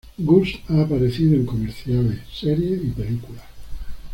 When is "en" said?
1.35-1.45